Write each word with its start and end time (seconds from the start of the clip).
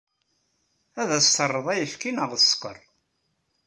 Ad 1.01 1.09
as-terreḍ 1.17 1.67
ayefki 1.73 2.11
neɣ 2.11 2.31
sskeṛ? 2.43 2.77